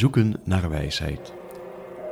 [0.00, 1.32] Zoeken naar wijsheid.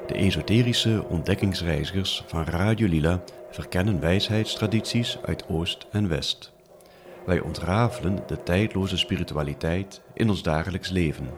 [0.06, 6.52] De esoterische ontdekkingsreizigers van Radio Lila verkennen wijsheidstradities uit Oost en West.
[7.26, 11.28] Wij ontrafelen de tijdloze spiritualiteit in ons dagelijks leven.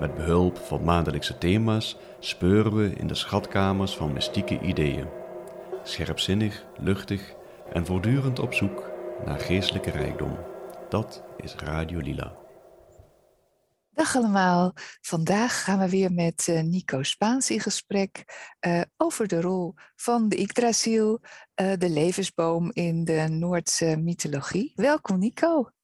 [0.00, 5.06] Met behulp van maandelijkse thema's speuren we in de schatkamers van mystieke ideeën.
[5.82, 7.34] Scherpzinnig, luchtig
[7.72, 8.90] en voortdurend op zoek
[9.24, 10.38] naar geestelijke rijkdom.
[10.88, 12.45] Dat is Radio Lila.
[14.06, 14.72] Dag allemaal.
[15.00, 18.24] Vandaag gaan we weer met uh, Nico Spaans in gesprek
[18.66, 21.20] uh, over de rol van de Yggdrasil,
[21.60, 24.72] uh, de levensboom in de Noordse mythologie.
[24.74, 25.75] Welkom Nico.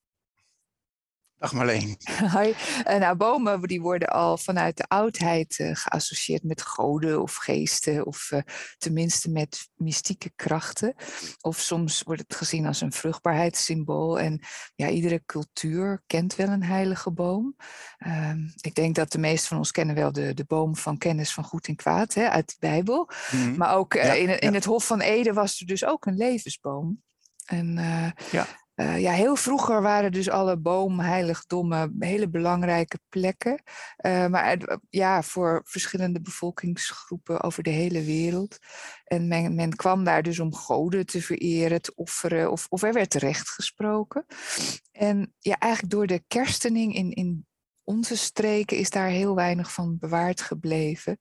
[1.43, 1.97] Dag Marleen.
[2.35, 2.55] Hoi.
[2.89, 8.07] Uh, nou, bomen die worden al vanuit de oudheid uh, geassocieerd met goden of geesten,
[8.07, 8.41] of uh,
[8.79, 10.95] tenminste met mystieke krachten.
[11.41, 14.21] Of soms wordt het gezien als een vruchtbaarheidssymbool.
[14.21, 14.41] En
[14.75, 17.57] ja, iedere cultuur kent wel een heilige boom.
[17.99, 21.33] Ehm, ik denk dat de meesten van ons kennen wel de, de boom van kennis
[21.33, 23.11] van goed en kwaad hè, uit de Bijbel.
[23.31, 23.57] Mm.
[23.57, 24.55] Maar ook ja, in, in ja.
[24.55, 27.03] het Hof van Eden was er dus ook een levensboom.
[27.47, 27.75] En
[28.31, 28.47] ja.
[28.77, 33.63] Uh, ja, heel vroeger waren dus alle boomheiligdommen hele belangrijke plekken.
[34.07, 38.59] Uh, maar ja, voor verschillende bevolkingsgroepen over de hele wereld.
[39.05, 42.93] En men, men, kwam daar dus om goden te vereren, te offeren, of, of er
[42.93, 44.27] werd terecht gesproken.
[44.93, 47.47] En ja, eigenlijk door de kerstening in, in
[47.85, 51.19] onze streken is daar heel weinig van bewaard gebleven.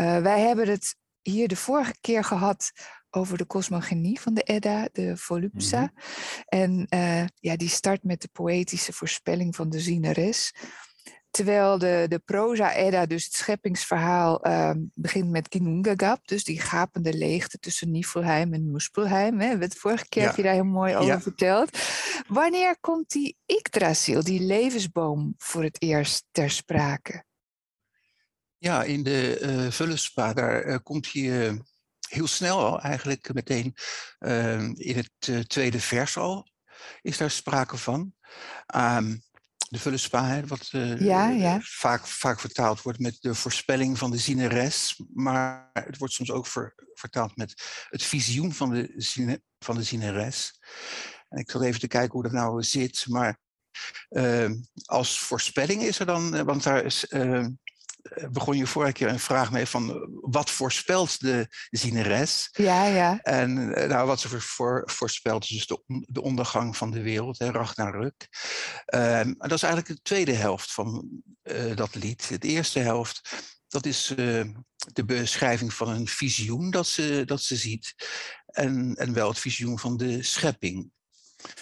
[0.00, 2.72] Uh, wij hebben het hier de vorige keer gehad
[3.10, 5.80] over de cosmogenie van de Edda, de Volupsa.
[5.80, 6.44] Mm -hmm.
[6.46, 10.52] En uh, ja, die start met de poëtische voorspelling van de zieneres.
[11.30, 17.58] Terwijl de, de proza-Edda, dus het scheppingsverhaal, uh, begint met Ginnungagap, dus die gapende leegte
[17.58, 19.40] tussen Niflheim en Muspelheim.
[19.40, 19.58] Hè.
[19.58, 20.28] De vorige keer ja.
[20.28, 21.20] heb je daar heel mooi over ja.
[21.20, 21.78] verteld.
[22.28, 27.24] Wanneer komt die Yggdrasil, die levensboom, voor het eerst ter sprake?
[28.58, 31.60] Ja, in de uh, Vulluspa, daar uh, komt hij
[32.10, 33.74] heel snel al, eigenlijk meteen
[34.18, 36.50] uh, in het uh, tweede vers al,
[37.02, 38.14] is daar sprake van.
[38.74, 39.22] Um,
[39.68, 41.58] de Vulluspa, wat uh, ja, ja.
[41.62, 46.46] Vaak, vaak vertaald wordt met de voorspelling van de zieneres, maar het wordt soms ook
[46.46, 50.60] ver, vertaald met het visioen van de, zine, van de zieneres.
[51.28, 53.38] En ik zal even te kijken hoe dat nou zit, maar
[54.84, 57.06] als voorspelling is er dan, want daar is
[58.30, 62.48] begon je vorige keer een vraag mee van wat voorspelt de zieneres?
[62.52, 63.18] Ja, ja.
[63.22, 67.50] En nou, wat ze voor, voorspelt is dus de, de ondergang van de wereld, hè,
[67.50, 68.28] Ragnarök.
[68.94, 71.08] Um, dat is eigenlijk de tweede helft van
[71.42, 72.40] uh, dat lied.
[72.40, 73.30] De eerste helft,
[73.68, 74.44] dat is uh,
[74.92, 77.94] de beschrijving van een visioen dat ze, dat ze ziet.
[78.46, 80.90] En, en wel het visioen van de schepping.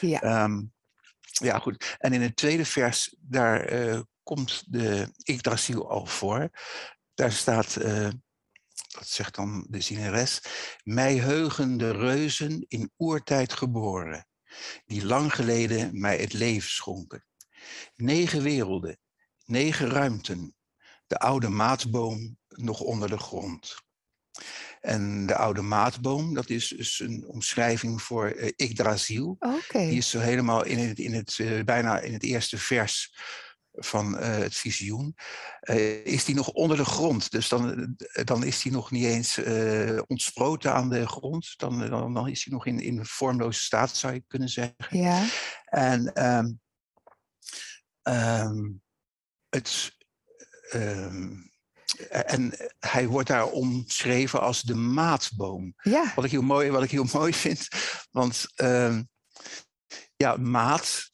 [0.01, 0.45] Ja.
[0.45, 0.73] Um,
[1.23, 1.97] ja, goed.
[1.99, 6.51] En in het tweede vers, daar uh, komt de Yggdrasil al voor.
[7.15, 8.09] Daar staat, uh,
[8.89, 10.41] dat zegt dan de zieneres,
[10.83, 14.27] mij heugen de reuzen in oertijd geboren,
[14.87, 17.25] die lang geleden mij het leven schonken.
[17.97, 18.99] Negen werelden,
[19.45, 20.55] negen ruimten,
[21.07, 23.77] de oude maatboom nog onder de grond.
[24.81, 29.37] En de oude maatboom, dat is dus een omschrijving voor uh, Yggdrasil.
[29.39, 29.89] Okay.
[29.89, 33.13] Die is zo helemaal in het, in het, uh, bijna in het eerste vers
[33.81, 35.17] van uh, het visioen,
[35.63, 37.31] uh, is die nog onder de grond.
[37.31, 41.55] Dus dan, dan is die nog niet eens uh, ontsproten aan de grond.
[41.57, 44.99] Dan, dan, dan is die nog in, in vormloze staat, zou je kunnen zeggen.
[44.99, 45.27] Ja.
[45.65, 46.61] En um,
[48.03, 48.83] um,
[49.49, 49.97] het.
[50.75, 51.47] Um,
[52.11, 55.75] en hij wordt daar omschreven als de maatboom.
[55.83, 56.13] Ja.
[56.15, 57.69] Wat, ik heel mooi, wat ik heel mooi vind.
[58.11, 58.47] Want
[60.17, 61.11] ja, maat,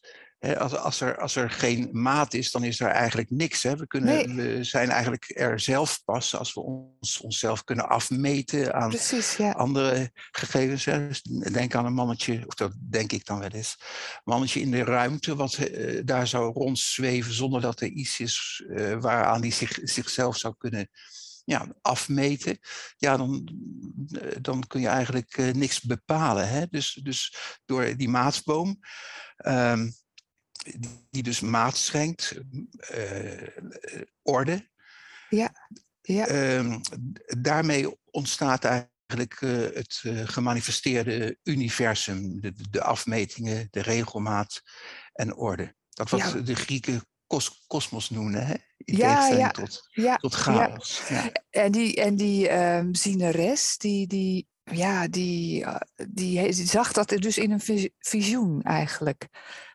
[0.52, 3.62] als, als, er, als er geen maat is, dan is er eigenlijk niks.
[3.62, 3.76] Hè.
[3.76, 4.56] We, kunnen, nee.
[4.56, 9.50] we zijn eigenlijk er zelf pas als we ons, onszelf kunnen afmeten aan Precies, ja.
[9.50, 10.84] andere gegevens.
[10.84, 11.08] Hè.
[11.08, 14.70] Dus denk aan een mannetje, of dat denk ik dan wel eens, een mannetje in
[14.70, 19.52] de ruimte, wat uh, daar zou rondzweven zonder dat er iets is uh, waaraan die
[19.52, 20.88] zich, zichzelf zou kunnen
[21.44, 22.58] ja, afmeten,
[22.96, 23.48] ja, dan,
[24.40, 26.48] dan kun je eigenlijk uh, niks bepalen.
[26.48, 26.66] Hè?
[26.70, 28.78] Dus, dus door die maatsboom.
[29.46, 29.94] Um,
[31.10, 32.34] die dus maat schenkt,
[32.94, 33.48] uh,
[34.22, 34.68] orde.
[35.28, 35.52] Ja.
[36.02, 36.56] ja.
[36.56, 36.80] Um,
[37.26, 44.62] daarmee ontstaat eigenlijk uh, het uh, gemanifesteerde universum, de, de, afmetingen, de regelmaat
[45.12, 45.74] en orde.
[45.88, 46.30] Dat wat ja.
[46.30, 48.54] de Grieken kos, kosmos noemen, hè?
[48.84, 49.50] in ja, ja.
[49.50, 50.16] tot, ja.
[50.16, 51.02] tot chaos.
[51.08, 51.32] Ja.
[51.50, 55.66] En die, en die um, zieneres, die, die, ja, die,
[56.08, 59.28] die, die zag dat dus in een visioen eigenlijk.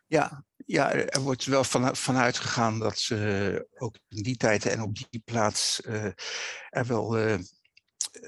[0.07, 4.81] Ja, ja, er wordt wel van, vanuit gegaan dat ze ook in die tijd en
[4.81, 6.05] op die plaats uh,
[6.69, 7.37] er wel uh,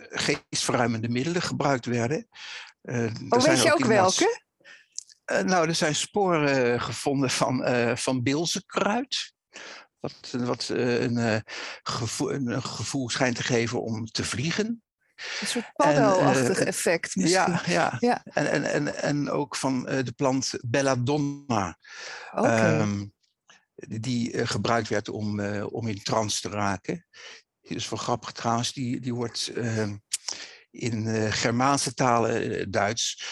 [0.10, 2.28] geestverruimende middelen gebruikt werden.
[2.82, 4.42] Uh, oh, weet je ook welke?
[5.26, 7.64] nou, er zijn sporen gevonden van,
[7.98, 9.34] van bilzenkruid.
[10.00, 11.44] Wat, wat een,
[11.84, 14.84] gevoel, een gevoel schijnt te geven om te vliegen.
[15.42, 17.52] Een soort paddo-achtig effect misschien.
[17.52, 17.98] Ja, ja.
[18.00, 18.22] ja.
[18.24, 21.78] En, en, en, en ook van de plant belladonna.
[22.32, 22.80] Okay.
[22.80, 23.14] Um,
[23.88, 27.06] die uh, gebruikt werd om, uh, om in trance te raken.
[27.62, 29.90] Die is wel grappig trouwens, die, die wordt uh,
[30.72, 33.24] in uh, Germaanse talen, Duits,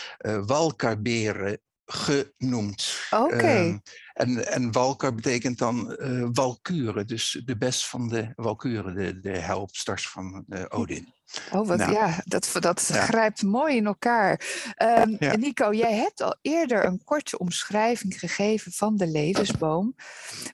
[0.45, 2.95] walkarberen genoemd.
[3.09, 3.33] Oké.
[3.35, 3.67] Okay.
[3.67, 3.81] Um,
[4.13, 5.95] en, en walker betekent dan
[6.33, 11.13] walkuren, dus de best van de walkuren, de, de helpsters van Odin.
[11.51, 11.91] Oh, wat, nou.
[11.91, 13.01] ja, dat, dat ja.
[13.01, 14.41] grijpt mooi in elkaar.
[14.77, 15.35] Um, ja.
[15.35, 19.95] Nico, jij hebt al eerder een korte omschrijving gegeven van de levensboom.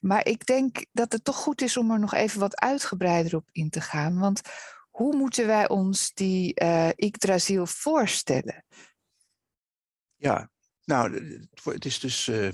[0.02, 3.50] Maar ik denk dat het toch goed is om er nog even wat uitgebreider op
[3.52, 4.20] in te gaan.
[4.20, 4.42] Want
[4.90, 8.66] hoe moeten wij ons die uh, Yggdrasil voorstellen?
[10.16, 10.50] Ja,
[10.86, 12.52] nou, het is dus uh,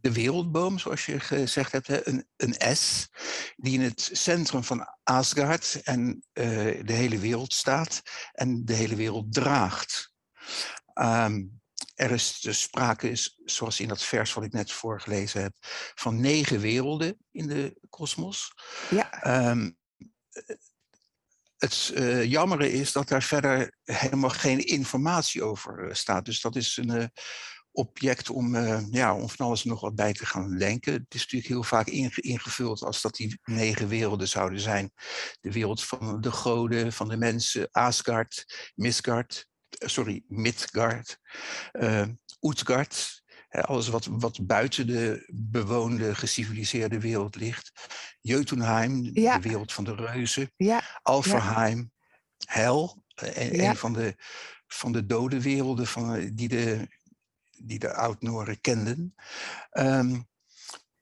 [0.00, 2.08] de wereldboom, zoals je gezegd hebt, hè?
[2.08, 3.08] Een, een S,
[3.56, 6.44] die in het centrum van Asgard en uh,
[6.84, 8.02] de hele wereld staat
[8.32, 10.12] en de hele wereld draagt.
[10.94, 11.60] Um,
[11.94, 15.56] er is dus sprake, is, zoals in dat vers wat ik net voorgelezen heb,
[15.94, 18.52] van negen werelden in de kosmos.
[18.90, 19.50] Ja.
[19.50, 19.76] Um,
[21.56, 26.24] het uh, jammere is dat daar verder helemaal geen informatie over staat.
[26.24, 27.12] Dus dat is een,
[27.72, 30.92] object om, uh, ja, om van alles nog wat bij te gaan denken.
[30.92, 31.86] Het is natuurlijk heel vaak
[32.16, 34.92] ingevuld als dat die negen werelden zouden zijn.
[35.40, 41.18] De wereld van de goden, van de mensen, Asgard, Misgard, eh, sorry, Midgard,
[41.72, 42.06] uh,
[42.40, 43.20] Utgard.
[43.48, 47.72] Alles wat, wat buiten de bewoonde, geciviliseerde wereld ligt.
[48.20, 49.38] Jotunheim, ja.
[49.38, 50.52] de wereld van de reuzen.
[50.56, 50.82] Ja.
[51.02, 51.90] Alfheim,
[52.36, 52.52] ja.
[52.52, 53.68] Hel, een, ja.
[53.68, 54.14] een van de,
[54.66, 56.88] van de dode werelden van, die de
[57.62, 59.14] die de oud-Noren kenden.
[59.72, 60.30] Um,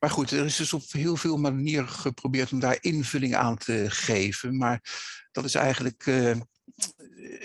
[0.00, 3.84] maar goed, er is dus op heel veel manieren geprobeerd om daar invulling aan te
[3.88, 4.56] geven.
[4.56, 4.82] Maar
[5.32, 6.40] dat is eigenlijk, uh,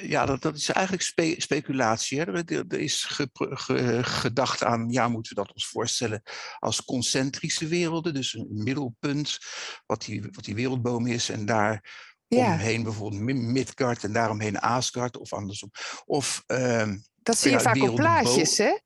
[0.01, 2.19] ja, dat, dat is eigenlijk spe speculatie.
[2.19, 2.25] Hè?
[2.25, 6.21] Er, er, is ge ge gedacht aan, ja, moeten we dat ons voorstellen
[6.59, 8.13] als concentrische werelden.
[8.13, 9.37] Dus een middelpunt,
[9.85, 11.29] wat die, wat die wereldboom is.
[11.29, 11.83] En daar
[12.27, 12.53] ja.
[12.53, 15.71] omheen bijvoorbeeld Midgard en daaromheen Asgard of andersom.
[16.05, 18.77] Of, uh, dat zie je vaak op plaatjes, hè?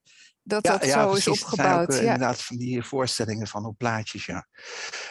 [0.50, 1.34] Dat ja, dat ja, zo precies.
[1.34, 1.92] is opgebouwd.
[1.92, 2.00] Ook, ja.
[2.00, 4.48] inderdaad van die voorstellingen van op plaatjes, ja.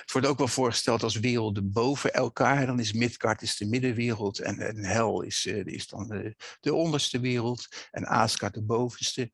[0.01, 2.67] Het wordt ook wel voorgesteld als werelden boven elkaar.
[2.67, 6.75] Dan is Midgard is de middenwereld en, en Hel is, uh, is dan de, de,
[6.75, 9.31] onderste wereld en Asgard de bovenste.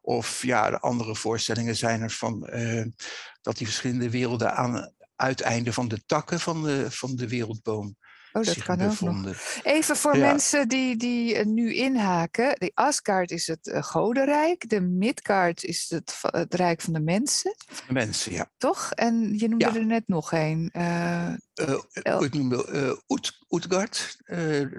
[0.00, 2.86] Of ja, de andere voorstellingen zijn er van uh,
[3.40, 7.96] dat die verschillende werelden aan uiteinden van de takken van de, van de wereldboom
[8.38, 9.36] Oh, dat kan ook nog.
[9.62, 10.26] Even voor ja.
[10.26, 12.56] mensen die, die nu inhaken.
[12.58, 14.68] De Asgard is het uh, godenrijk.
[14.68, 17.54] De Midgard is het, het rijk van de mensen.
[17.86, 18.50] De mensen, ja.
[18.56, 18.92] Toch?
[18.92, 19.74] En je noemde ja.
[19.74, 20.70] er net nog een.
[20.76, 24.16] Uh, uh, ik noemde Ut, Utgard,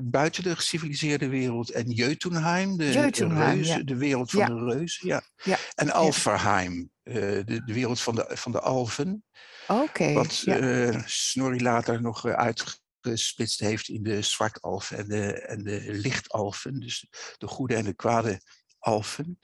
[0.03, 1.71] buiten de geciviliseerde wereld.
[1.71, 3.83] En Jotunheim, de, reuzen, ja.
[3.83, 5.07] de wereld van de reuzen.
[5.07, 5.21] Ja.
[5.43, 5.57] ja.
[5.75, 9.23] En Alferheim, de, de wereld van de, van de alfen.
[9.67, 9.81] Oké.
[9.81, 10.45] Okay, wat
[11.05, 16.79] Snorri later nog uit gesplitst heeft in de zwartalfen en de, en de lichtalfen.
[16.79, 18.41] Dus de goede en de kwade
[18.79, 19.39] alfen.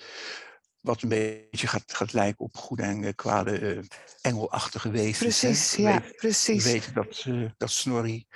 [0.82, 3.84] Wat een beetje gaat, gaat lijken op goede en kwade uh,
[4.22, 5.18] engelachtige wezens.
[5.18, 6.64] Precies, ja, precies.
[6.64, 8.28] We weten dat, uh, dat Snorri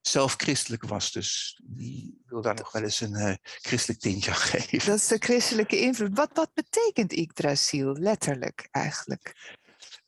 [0.00, 4.36] zelf christelijk was, dus die wil daar nog wel eens een uh, christelijk tintje aan
[4.36, 4.88] geven.
[4.88, 6.16] Dat is de christelijke invloed.
[6.16, 9.54] Wat, wat betekent Yggdrasil letterlijk eigenlijk?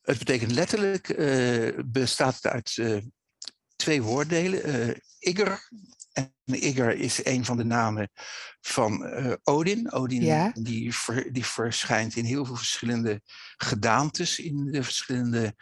[0.02, 1.06] Het betekent letterlijk,
[1.92, 2.76] bestaat uit
[3.78, 4.88] twee woorddelen.
[4.88, 5.68] Uh, Igor.
[6.12, 8.10] En Igor is een van de namen
[8.60, 9.92] van uh, Odin.
[9.92, 10.52] Odin ja.
[10.54, 13.20] die, ver, die verschijnt in heel veel verschillende
[13.56, 15.54] gedaantes in de verschillende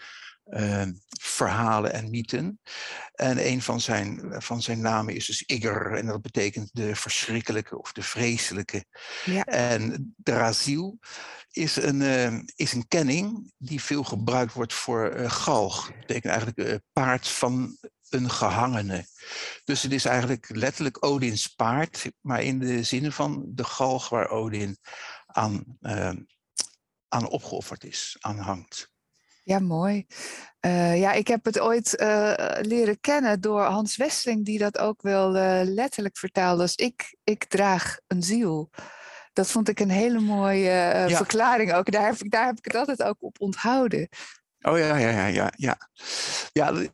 [0.46, 0.86] uh,
[1.20, 2.60] verhalen en mythen.
[3.14, 5.92] En een van zijn, van zijn namen is dus Igor.
[5.92, 8.84] En dat betekent de verschrikkelijke of de vreselijke.
[9.24, 9.44] Ja.
[9.44, 10.98] En Draziel
[11.50, 15.86] is een, uh, is een kenning die veel gebruikt wordt voor uh, galg.
[15.86, 17.76] Dat betekent eigenlijk paard van
[18.10, 19.06] een gehangene.
[19.64, 24.28] Dus het is eigenlijk letterlijk Odins paard, maar in de zin van de galg waar
[24.28, 24.78] Odin
[25.26, 26.12] aan, uh,
[27.08, 28.90] aan opgeofferd is, aan hangt.
[29.42, 30.06] Ja, mooi.
[30.66, 35.02] Uh, ja, ik heb het ooit uh, leren kennen door Hans Westling, die dat ook
[35.02, 35.30] wel
[35.64, 38.70] letterlijk vertaalde als ik, ik draag een ziel.
[39.36, 41.16] Dat vond ik een hele mooie eh, Ja.
[41.16, 41.90] verklaring ook.
[41.90, 44.08] Daar heb, ik, daar heb ik het altijd ook op onthouden.
[44.60, 45.52] Oh ja, ja, ja, ja.
[45.56, 45.78] Ja,
[46.52, 46.88] ja eh,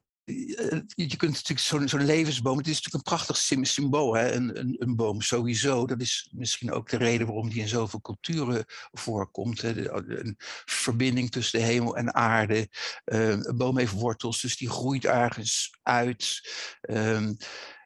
[0.94, 4.32] je kunt natuurlijk zo'n zo'n levensboom, het is natuurlijk een prachtig sym- symbool, hè?
[4.32, 5.86] Een, een, een boom sowieso.
[5.86, 9.60] Dat is misschien ook de reden waarom die in zoveel culturen voorkomt.
[9.62, 9.74] Hè?
[9.74, 10.34] De- Een
[10.64, 12.68] verbinding tussen de hemel en aarde.
[13.04, 16.50] Eh, een boom heeft wortels, dus die groeit ergens uit.
[16.80, 17.34] Ehm,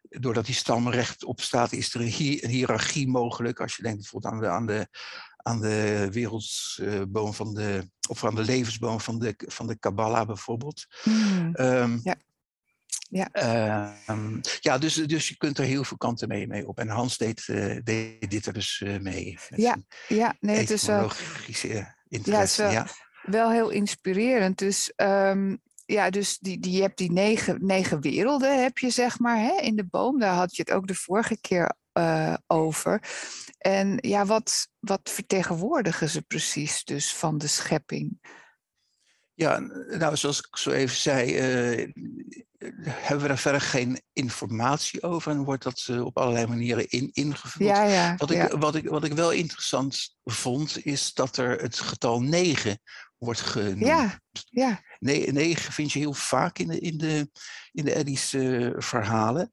[0.09, 3.61] doordat die stam rechtop staat, is er een, hi- een hiërarchie mogelijk.
[3.61, 4.89] Als je denkt bijvoorbeeld aan de, aan de,
[5.37, 10.87] aan de wereldboom van de, of aan de levensboom van de, van de Kabbalah bijvoorbeeld.
[11.05, 12.17] Mm, Ehm, Ja.
[13.11, 13.29] Ja.
[13.33, 16.79] ehm, ja, dus, dus je kunt er heel veel kanten mee, mee op.
[16.79, 19.39] En Hans deed, eh, deed dit er dus eh, mee.
[19.49, 19.77] Ja,
[20.09, 22.63] ja, nee, het is wel, etymologische interesse.
[22.63, 22.87] wel- ja.
[23.23, 24.59] wel heel inspirerend.
[24.59, 29.19] Dus, ehm, ja, dus die, die, je hebt die negen, negen werelden, heb je zeg
[29.19, 30.19] maar, hè, in de boom.
[30.19, 33.03] Daar had je het ook de vorige keer eh, over.
[33.59, 38.19] En ja, wat, wat vertegenwoordigen ze precies dus van de schepping?
[39.35, 39.59] Ja,
[39.89, 41.93] nou, zoals ik zo even zei, eh,
[42.85, 47.11] hebben we daar verder geen informatie over en wordt dat eh, op allerlei manieren in,
[47.13, 47.69] ingevuld.
[47.69, 48.15] Ja, ja.
[48.17, 48.59] Wat ik, ja.
[48.59, 52.81] wat, ik, wat ik wel interessant vond, is dat er het getal 9
[53.19, 53.87] wordt genoemd.
[53.87, 54.21] Ja,
[54.51, 57.31] ja, Ne- 9 vind je heel vaak in de, in de,
[57.73, 58.29] in de Eddie's
[58.77, 59.51] verhalen.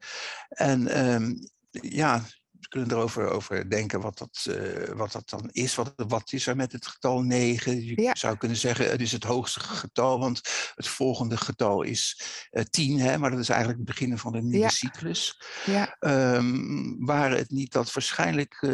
[0.50, 1.34] En ehm,
[1.72, 2.24] ja,
[2.74, 5.76] kunnen erover over denken wat dat, eh, wat dat dan is.
[5.76, 7.86] Wat, wat is er met het getal 9?
[7.86, 8.16] Je Ja.
[8.16, 10.42] zou kunnen zeggen, het is het hoogste getal, want
[10.76, 14.44] het volgende getal is eh 10, hè, maar dat is eigenlijk het begin van een
[14.48, 14.70] nieuwe Ja.
[14.70, 15.42] cyclus.
[15.66, 18.70] ja, Ehm, waren het niet dat waarschijnlijk eh,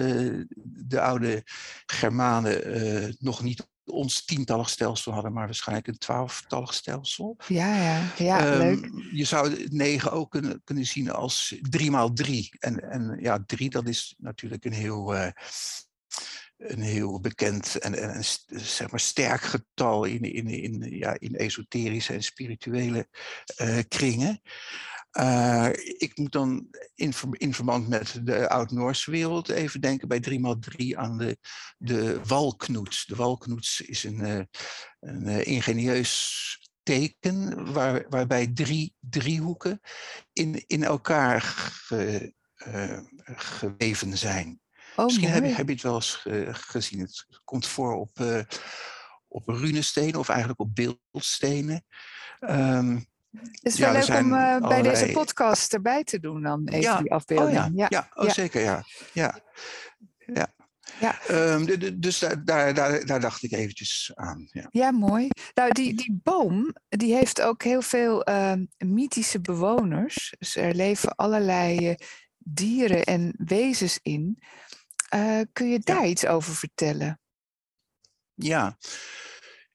[0.64, 1.42] de oude
[1.86, 7.38] Germanen nog niet ons tientallig stelsel hadden, maar waarschijnlijk een twaalftallig stelsel.
[7.48, 8.90] ja, ja, ja, Ehm, leuk.
[9.12, 12.50] Je zou negen ook kunnen, kunnen zien als drie maal drie.
[12.60, 15.32] En, en ja, drie dat is natuurlijk een heel, eh,
[16.58, 22.14] een heel bekend en, en zeg maar sterk getal in, in, in, ja, in esoterische
[22.14, 23.08] en spirituele
[23.56, 24.42] eh, kringen.
[25.20, 30.98] Eh, ik moet dan in, in verband met de Oud-Noorse wereld even denken bij 3x3
[30.98, 31.38] aan de,
[31.78, 33.06] de walknoets.
[33.06, 34.42] De walknoets is een, eh,
[35.00, 39.80] een eh, ingenieus teken waar, waarbij drie driehoeken
[40.34, 42.34] in, in elkaar ge-
[43.26, 44.62] geweven zijn.
[44.96, 47.00] Oh, Misschien heb je, heb je het wel eens ge- gezien.
[47.00, 48.42] Het komt voor op, eh
[49.28, 51.86] op runestenen of eigenlijk op beeldstenen.
[52.40, 53.00] Ehm,
[53.32, 56.82] Het is ja, wel leuk om eh, bij deze podcast erbij te doen dan, even
[56.82, 57.54] Ja, die oh afbeelding.
[57.56, 58.84] ja, ja, ja, oh, zeker, ja.
[59.14, 59.40] ja.
[60.34, 60.58] ja.
[61.00, 61.22] Ja.
[61.28, 64.48] Ehm, de- de- dus daar, daar, daar, daar dacht ik eventjes aan.
[64.52, 64.68] Ja.
[64.72, 65.28] Ja, mooi.
[65.54, 70.34] Nou, die, die boom, die heeft ook heel veel ehm, mythische bewoners.
[70.40, 71.96] Dus er leven allerlei eh,
[72.38, 74.40] dieren en wezens in.
[75.10, 77.20] Eh, kun je daar iets over vertellen?
[78.34, 78.78] Ja,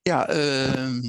[0.02, 1.00] ja ehm,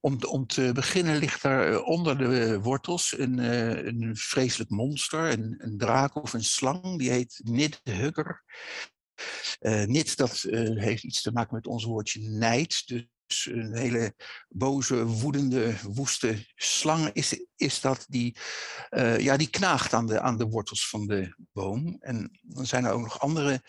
[0.00, 5.30] om, om te beginnen ligt er eh, onder de wortels een, eh, een vreselijk monster,
[5.30, 8.42] een, een draak of een slang, die heet Nidhugger.
[9.58, 12.86] Eh Nid, dat eh, heeft iets te maken met ons woordje nijd.
[13.26, 14.14] Dus een hele
[14.48, 18.06] boze, woedende, woeste slang is, is dat.
[18.08, 18.36] Die,
[18.88, 21.96] eh, ja, die knaagt aan de, aan de wortels van de boom.
[22.00, 23.62] En dan zijn er ook nog andere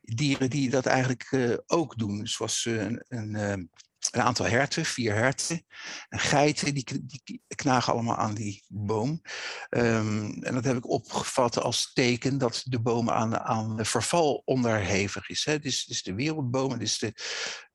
[0.00, 2.26] dieren die dat eigenlijk eh, ook doen.
[2.26, 3.64] Zoals eh, een, een, eh,
[4.10, 5.66] een aantal herten, vier herten.
[6.08, 9.20] En geiten, die, die knagen allemaal aan die boom.
[9.68, 15.28] Ehm, en dat heb ik opgevat als teken dat de boom aan, aan verval onderhevig
[15.28, 15.44] is.
[15.44, 17.12] Het, is de wereldboom, het is de,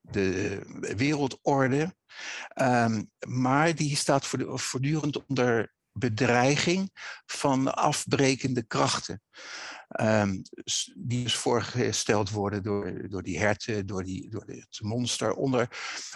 [0.00, 0.62] de
[0.96, 1.96] wereldorde.
[2.48, 6.90] Ehm, maar die staat voortdurend onder bedreiging
[7.26, 9.22] van afbrekende krachten.
[9.88, 10.36] Ehm,
[10.96, 15.32] die dus voorgesteld worden door, door die herten, door, die, door het monster.
[15.32, 15.68] Onder,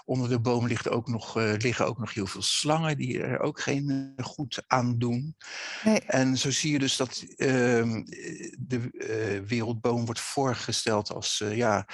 [0.04, 3.40] onder de boom ligt ook nog, eh, liggen ook nog heel veel slangen die er
[3.40, 5.36] ook geen eh, goed aan doen.
[5.84, 6.00] Nee.
[6.00, 8.04] En zo zie je dus dat ehm,
[8.58, 11.86] de eh, wereldboom wordt voorgesteld als, ja,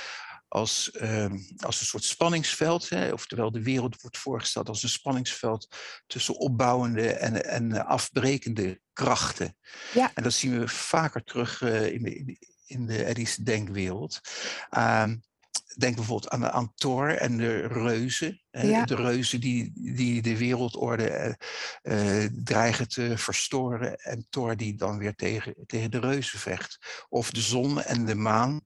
[0.55, 2.89] als, ehm, als een soort spanningsveld.
[2.89, 3.13] Hè?
[3.13, 5.69] Oftewel, de wereld wordt voorgesteld als een spanningsveld
[6.07, 9.57] tussen opbouwende en, en afbrekende krachten.
[9.95, 10.11] Ja.
[10.15, 14.21] En dat zien we vaker terug eh, in de, in de, denkwereld.
[14.71, 15.17] Ehm,
[15.77, 18.41] Denk bijvoorbeeld aan, aan Thor en de reuzen.
[18.51, 18.85] Ja.
[18.85, 23.97] De reuzen die, die de wereldorde eh, eh, dreigen te verstoren.
[23.97, 26.79] En Thor die dan weer tegen, tegen de reuzen vecht.
[27.09, 28.61] Of de zon en de maan,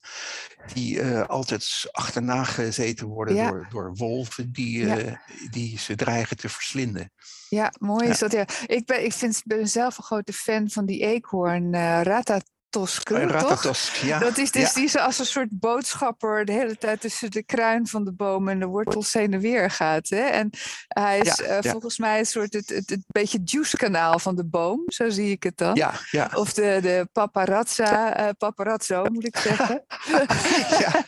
[0.74, 3.50] die eh, altijd achterna gezeten worden Ja.
[3.50, 5.20] door, door wolven die, Ja.
[5.50, 7.12] die ze dreigen te verslinden.
[7.48, 8.32] Ja, mooi is dat.
[8.32, 8.46] Ja.
[8.66, 12.00] Ik, ben, ik vind, ben zelf een grote fan van die eekhoorn, eh
[13.30, 14.18] Ratatosk, ja.
[14.18, 14.80] Dat is dus ja.
[14.80, 18.48] die zo als een soort boodschapper de hele tijd tussen de kruin van de boom
[18.48, 20.08] en de wortels heen en weer gaat.
[20.08, 20.20] Hè?
[20.20, 20.50] En
[20.88, 24.44] hij is Ja, eh, volgens mij een soort het, het, het beetje juice-kanaal van de
[24.44, 25.74] boom, zo zie ik het dan.
[25.74, 26.30] Ja, ja.
[26.34, 29.84] Of de, de paparazza, eh, paparazzo moet ik zeggen.
[30.84, 31.04] ja.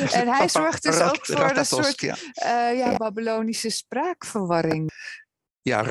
[0.20, 4.90] En hij zorgt dus ook voor een soort eh, ja, Babylonische spraakverwarring.
[5.62, 5.82] ja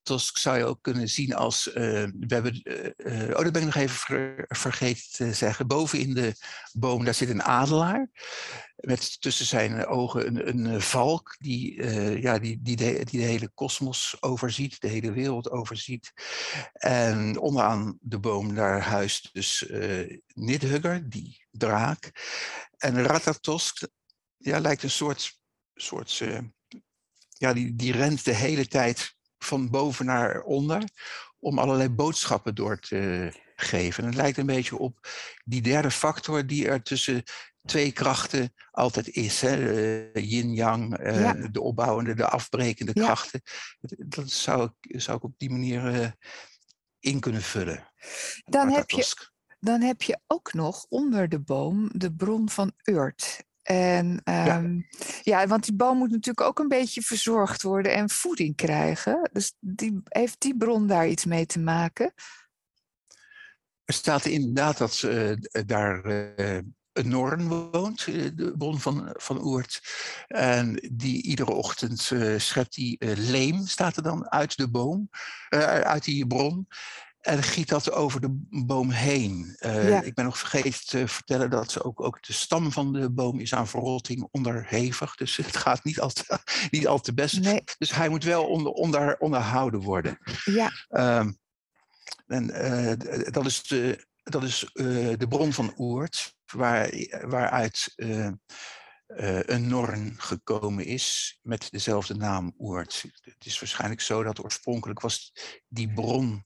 [0.00, 1.72] Ratatosk zou je ook kunnen zien als...
[1.72, 1.82] eh,
[2.18, 5.66] we hebben, eh, eh, oh, dat ben ik nog even ver- vergeten te zeggen.
[5.66, 6.34] Boven in de
[6.72, 8.08] boom, daar zit een adelaar.
[8.76, 11.82] Met tussen zijn ogen een, een valk die,
[12.20, 16.12] ja, die, die, de, die de hele kosmos overziet, de hele wereld overziet.
[16.72, 22.10] En onderaan de boom daar huist dus eh Nidhugger, die draak.
[22.76, 23.88] En Ratatosk,
[24.36, 25.38] ja, lijkt een soort,
[25.74, 26.22] soort
[27.28, 30.82] ja, die, die rent de hele tijd van boven naar onder
[31.38, 34.02] om allerlei boodschappen door te geven.
[34.02, 35.08] En het lijkt een beetje op
[35.44, 37.22] die derde factor die er tussen
[37.64, 39.40] twee krachten altijd is.
[39.40, 39.72] Hè?
[40.12, 41.32] eh, Yin-yang, eh, Ja.
[41.32, 43.04] de opbouwende, de afbrekende Ja.
[43.04, 43.42] krachten.
[43.98, 46.10] Dat, zou, ik, zou ik op die manier eh,
[46.98, 47.92] in kunnen vullen.
[48.44, 49.14] Dan heb, je,
[49.60, 53.44] dan heb je ook nog onder de boom de bron van Urt.
[53.62, 54.80] En ehm,
[55.22, 55.46] ja.
[55.46, 59.30] want die boom moet natuurlijk ook een beetje verzorgd worden en voeding krijgen.
[59.32, 62.12] Dus die, heeft die bron daar iets mee te maken?
[63.84, 65.32] Er staat inderdaad dat eh,
[65.66, 66.58] daar eh,
[66.92, 69.80] een Norn woont, eh, de bron van, van Oert.
[70.28, 75.08] En die iedere ochtend schept die eh, leem, staat er dan, uit de boom,
[75.82, 76.68] uit die bron.
[77.20, 79.56] En giet dat over de boom heen.
[79.58, 80.02] Eh, Ja.
[80.02, 83.40] Ik ben nog vergeten te vertellen dat ze ook, ook de stam van de boom
[83.40, 85.14] is aan verrotting onderhevig.
[85.14, 86.38] Dus het gaat niet al te,
[86.70, 87.40] niet al te best.
[87.40, 90.18] Nee, Dus hij moet wel onder, onder, onderhouden worden.
[90.44, 91.32] ja, Ehm,
[92.26, 94.84] en eh, dat is de, dat is, eh,
[95.18, 96.90] de bron van Oert, waar,
[97.26, 97.92] waaruit
[99.46, 103.04] een Norn gekomen is met dezelfde naam Oert.
[103.20, 105.32] Het is waarschijnlijk zo dat oorspronkelijk was
[105.68, 106.44] die bron,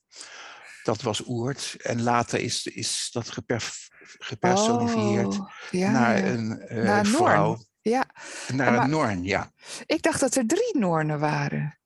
[0.84, 1.76] dat was Oert.
[1.82, 6.24] En later is, is dat geperf, gepersonifieerd Oh, ja, naar ja.
[6.32, 7.64] een eh, Naar vrouw.
[7.80, 8.10] ja,
[8.52, 9.52] Naar maar- een Norn, ja.
[9.86, 11.78] ik dacht dat er drie Noornen waren.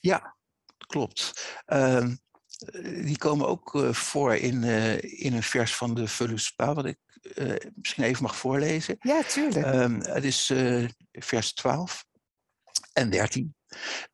[0.00, 0.36] Ja,
[0.86, 1.32] klopt.
[1.64, 2.14] Ehm,
[2.56, 4.62] eh, die komen ook eh, voor in,
[5.02, 6.98] in een vers van de Völuspa, wat ik
[7.74, 8.96] misschien even mag voorlezen.
[9.00, 9.66] Ja, tuurlijk.
[9.66, 10.52] Ehm, het is
[11.12, 12.04] vers 12
[12.92, 13.54] en 13.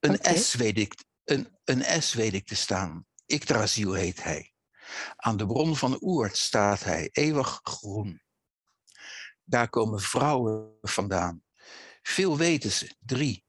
[0.01, 0.19] Een.
[0.39, 3.07] S weet ik, een, een S weet ik te staan.
[3.29, 4.53] Yggdrasil heet hij.
[5.17, 8.23] Aan de bron van Oert staat hij, eeuwig groen.
[9.45, 11.43] Daar komen vrouwen vandaan.
[12.03, 13.45] Veel weten ze, drie.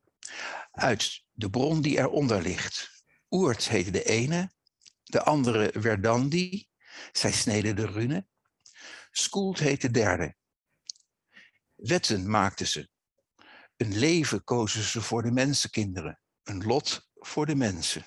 [0.72, 3.04] Uit de bron die eronder ligt.
[3.30, 4.52] Oert heette de ene,
[5.04, 6.68] de andere Verdandi.
[7.12, 8.28] Zij sneden de rune.
[9.12, 10.36] Skoeld heet de derde.
[11.76, 12.90] Wetten maakten ze.
[13.78, 16.20] Een leven kozen ze voor de mensenkinderen.
[16.44, 18.06] Een lot voor de mensen.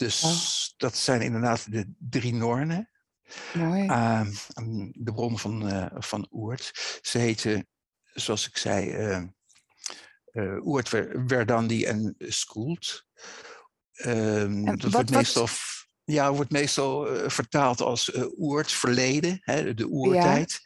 [0.00, 2.90] Dus dat zijn inderdaad de drie Noornen.
[3.54, 3.86] Mooi.
[3.88, 4.32] Aan
[4.92, 6.98] de bron van, eh, van Oert.
[7.02, 7.68] Ze heten,
[8.12, 9.22] zoals ik zei, eh
[10.32, 13.06] eh, Oert, Ver- Verdandi en Skoelt.
[13.92, 15.48] Ehm, En dat wat- wordt meestal,
[16.04, 20.60] ja, wordt meestal vertaald als Oert, verleden, hè, de oertijd.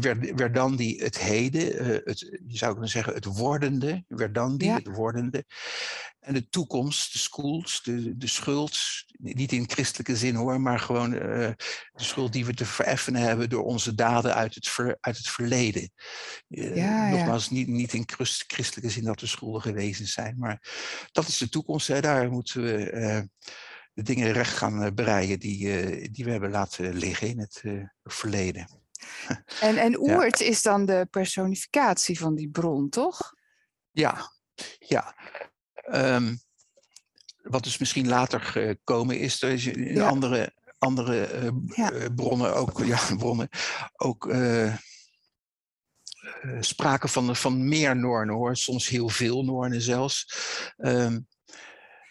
[0.00, 4.74] Ver- Verdandi, het heden, het, je zou kunnen zeggen het wordende, Verdandi, Ja.
[4.74, 5.44] het wordende.
[6.26, 8.78] En de toekomst, de schools, de, de schuld,
[9.18, 11.20] niet in christelijke zin hoor, maar gewoon eh,
[11.92, 15.28] de schuld die we te vereffenen hebben door onze daden uit het, ver- uit het
[15.28, 15.90] verleden.
[16.48, 17.10] Eh, Ja, ja.
[17.10, 20.62] nogmaals, niet, niet in christ- christelijke zin dat we schuldige wezens zijn, maar
[21.12, 21.86] dat is de toekomst.
[21.88, 22.00] Hè.
[22.00, 23.20] Daar moeten we eh,
[23.92, 27.62] de dingen recht gaan breien die, die we hebben laten liggen in het
[28.02, 28.68] verleden.
[29.60, 29.98] En, en ja.
[30.16, 33.32] Oert is dan de personificatie van die bron, toch?
[33.90, 34.32] Ja,
[34.78, 35.14] ja.
[35.90, 36.34] Ehm,
[37.42, 40.06] wat dus misschien later gekomen is, er is in Ja.
[40.08, 41.90] andere, andere eh, Ja.
[41.92, 43.48] eh, bronnen ook, ja, bronnen,
[43.96, 44.74] ook eh,
[46.60, 50.26] sprake van, van meer Noornen hoor, soms heel veel Noornen zelfs.
[50.76, 51.20] Ehm,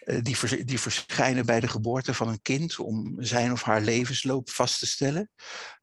[0.00, 3.80] eh, die, vers- die verschijnen bij de geboorte van een kind om zijn of haar
[3.80, 5.30] levensloop vast te stellen.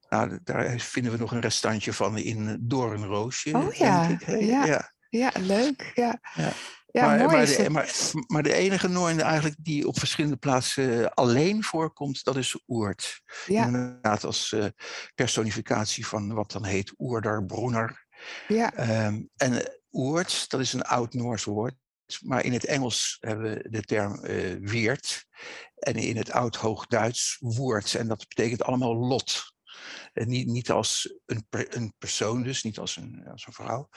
[0.09, 4.39] Nou, daar vinden we nog een restantje van in Doornroosje, Oh ja, denk ik.
[4.41, 4.91] ja.
[5.09, 5.91] Ja, leuk.
[5.95, 6.51] Ja, Ja.
[6.93, 7.69] Ja maar, mooi maar, de, het.
[7.69, 7.91] maar,
[8.27, 13.21] maar de enige Noorn eigenlijk die op verschillende plaatsen eh, alleen voorkomt, dat is Oert.
[13.45, 14.65] Ja, Inderdaad als eh,
[15.15, 18.05] personificatie van wat dan heet Oerder, Broener.
[18.47, 21.75] ja, Ehm, en eh, Oert, dat is een oud-Noors woord.
[22.21, 25.25] maar in het Engels hebben we de term uh, weert.
[25.75, 27.95] En in het Oud-Hoogduits woord.
[27.95, 29.52] En dat betekent allemaal lot.
[30.13, 33.89] Niet, niet als een, een persoon, dus niet als een, als een vrouw,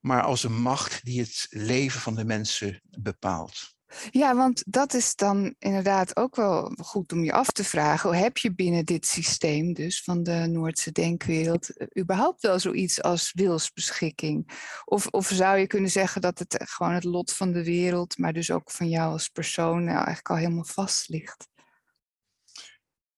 [0.00, 3.76] maar als een macht die het leven van de mensen bepaalt.
[4.10, 8.14] Ja, want dat is dan inderdaad ook wel goed om je af te vragen.
[8.14, 13.32] Heb je binnen dit systeem dus van de Noordse denkwereld eh, überhaupt wel zoiets als
[13.34, 14.50] wilsbeschikking?
[14.84, 18.32] Of, of zou je kunnen zeggen dat het gewoon het lot van de wereld, maar
[18.32, 21.48] dus ook van jou als persoon, nou, eigenlijk al helemaal vast ligt?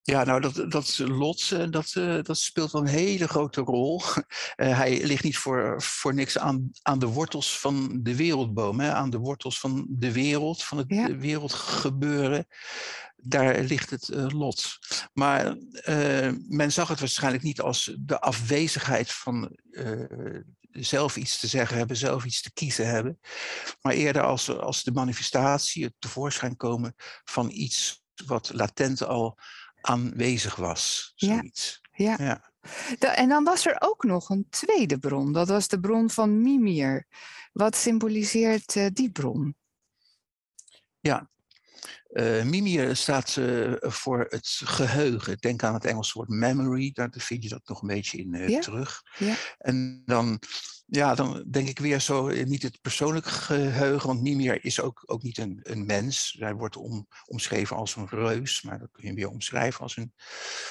[0.03, 4.01] Ja, nou, dat, dat lot, eh, dat, uh, dat speelt wel een hele grote rol.
[4.01, 4.17] Uh,
[4.79, 8.93] hij ligt niet voor, voor niks aan, aan de wortels van de wereldboom, hè?
[8.93, 11.17] aan de wortels van de wereld, van het ja.
[11.17, 12.47] wereldgebeuren.
[13.17, 14.79] Daar ligt het uh, lot.
[15.13, 15.57] Maar
[16.49, 19.57] men zag het waarschijnlijk niet als de afwezigheid van
[20.71, 23.21] zelf iets te zeggen hebben, zelf iets te kiezen hebben.
[23.81, 29.39] Maar eerder als, als de manifestatie, het tevoorschijn komen van iets wat latent al
[29.81, 31.13] aanwezig was.
[31.15, 31.81] Zoiets.
[31.93, 32.17] Ja.
[32.19, 32.53] ja.
[32.99, 33.15] ja.
[33.15, 35.33] en dan was er ook nog een tweede bron.
[35.33, 37.07] Dat was de bron van Mimir.
[37.53, 39.55] Wat symboliseert uh, die bron?
[41.01, 41.31] Ja,
[42.11, 45.37] uh, Mimir staat uh, voor het geheugen.
[45.37, 48.49] Denk aan het Engelse woord memory, daar vind je dat nog een beetje in uh,
[48.49, 48.61] ja?
[48.61, 49.03] terug.
[49.19, 49.35] Ja.
[49.59, 50.39] En dan
[50.91, 55.03] ja, dan denk ik weer zo, eh, niet het persoonlijke geheugen, want Mimir is ook,
[55.07, 56.37] ook niet een, een mens.
[56.39, 60.13] Hij wordt om, omschreven als een reus, maar dat kun je weer omschrijven als een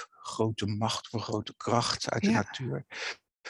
[0.09, 2.85] grote macht of een grote kracht uit de natuur.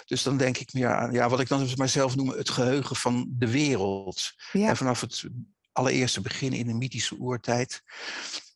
[0.05, 2.95] Dus dan denk ik meer aan, ja, wat ik dan maar zelf noem, het geheugen
[2.95, 4.31] van de wereld.
[4.51, 5.29] En vanaf het
[5.71, 7.81] allereerste begin in de mythische oertijd.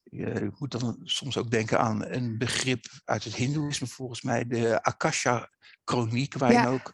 [0.04, 4.84] Je moet dan soms ook denken aan een begrip uit het Hindoeïsme, volgens mij, de
[4.84, 6.94] Akasha-chroniek, waarin ook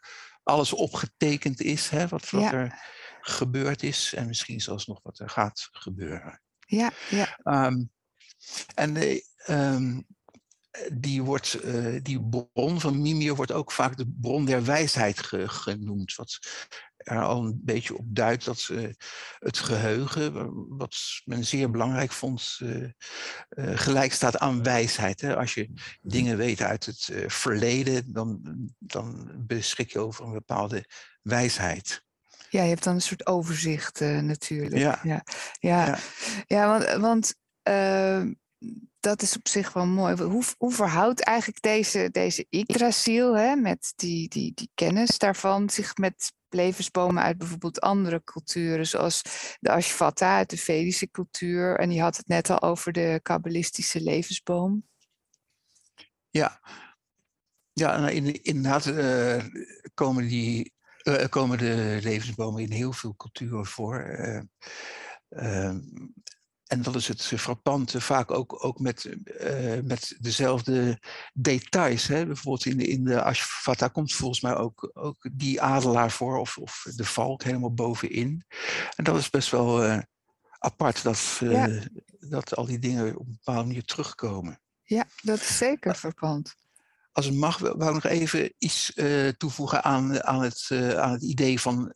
[0.49, 2.79] alles opgetekend is, hè, wat, wat er
[3.21, 6.41] gebeurd is en misschien zelfs nog wat er gaat gebeuren.
[6.65, 7.39] Ja, ja.
[7.43, 7.91] Um,
[8.75, 10.07] en um,
[10.93, 12.21] die, wordt, uh, die
[12.53, 16.15] bron van Mimir wordt ook vaak de bron der wijsheid ge, genoemd.
[16.15, 16.39] Wat
[16.97, 18.89] er al een beetje op duidt dat uh,
[19.39, 25.21] het geheugen, wat men zeer belangrijk vond, uh, uh, gelijk staat aan wijsheid.
[25.21, 25.35] Hè?
[25.37, 25.69] Als je
[26.01, 28.41] dingen weet uit het verleden, dan,
[28.77, 30.85] dan beschik je over een bepaalde
[31.21, 32.03] wijsheid.
[32.49, 34.77] Ja, je hebt dan een soort overzicht natuurlijk.
[34.77, 35.23] Ja, ja.
[35.59, 35.85] ja.
[35.85, 35.99] ja.
[36.47, 37.35] ja want, want
[38.99, 40.23] dat is op zich wel mooi.
[40.23, 45.97] Hoe, hoe verhoudt eigenlijk deze, deze Yggdrasil, hè, met die, die, die kennis daarvan, zich
[45.97, 49.21] met levensbomen uit bijvoorbeeld andere culturen, zoals
[49.59, 51.79] de Ashvata uit de Vedische cultuur.
[51.79, 54.87] En die had het net al over de kabbalistische levensboom.
[56.29, 56.59] Ja,
[57.73, 59.43] ja nou, in, inderdaad uh,
[59.93, 64.05] komen, die, uh, komen de levensbomen in heel veel culturen voor.
[65.29, 65.75] Uh,
[66.69, 71.01] en dat is het frappante, vaak ook, ook met, uh, met dezelfde
[71.33, 72.07] details.
[72.07, 72.25] Hè?
[72.25, 76.57] Bijvoorbeeld in de, in de Ashvata komt volgens mij ook, ook die adelaar voor, of,
[76.57, 78.43] of de valk helemaal bovenin.
[78.95, 79.99] En dat is best wel uh,
[80.59, 81.79] apart, dat, uh, ja.
[82.19, 84.61] dat al die dingen op een bepaalde manier terugkomen.
[84.83, 86.55] Ja, dat is zeker verpand.
[87.11, 88.93] Als het mag, wou ik nog even iets
[89.37, 91.91] toevoegen aan, aan, het, aan het idee van,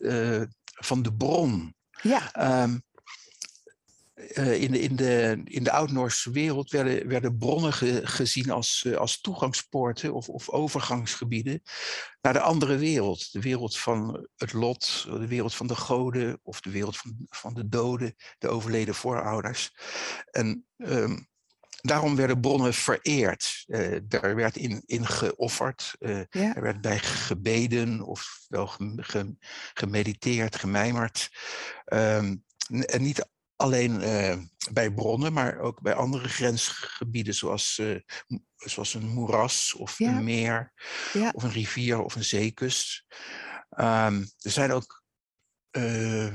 [0.63, 1.75] van de bron.
[2.01, 2.61] Ja.
[2.63, 2.83] Um,
[4.33, 8.83] uh, in, de, in, de, in de Oud-Noorse wereld werden, werden bronnen ge, gezien als,
[8.87, 11.63] uh, als toegangspoorten of, of overgangsgebieden
[12.21, 13.31] naar de andere wereld.
[13.31, 17.53] De wereld van het lot, de wereld van de goden of de wereld van, van
[17.53, 19.71] de doden, de overleden voorouders.
[20.31, 21.27] En um,
[21.81, 23.63] daarom werden bronnen vereerd.
[23.67, 25.95] Uh, daar werd in, in geofferd.
[26.29, 26.55] Ja.
[26.55, 28.71] Er werd bij gebeden of wel
[29.73, 31.29] gemediteerd, gemijmerd.
[31.93, 33.31] Um, en niet
[33.63, 34.37] alleen uh,
[34.71, 37.99] bij bronnen, maar ook bij andere grensgebieden, zoals, uh,
[38.55, 40.09] zoals een moeras of ja.
[40.09, 40.73] een meer,
[41.13, 41.29] ja.
[41.29, 43.05] of een rivier of een zeekust.
[43.69, 45.03] Um, er zijn ook
[45.71, 46.33] uh,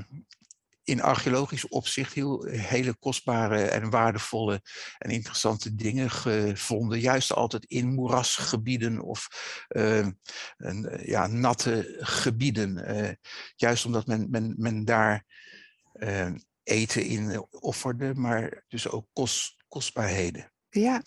[0.83, 4.63] in archeologisch opzicht heel, hele kostbare en waardevolle
[4.99, 7.01] en interessante dingen gevonden.
[7.01, 9.29] Juist altijd in moerasgebieden of
[9.69, 13.19] een, ja, natte gebieden.
[13.57, 15.25] juist omdat men, men, men daar
[16.69, 20.53] eten in eh, offerde, maar dus ook kost, kostbaarheden.
[20.69, 21.03] Ja,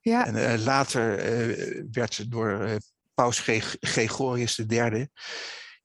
[0.00, 0.26] ja.
[0.26, 2.76] En uh, later uh, werd door uh,
[3.14, 3.38] paus
[3.80, 5.08] Gregorius III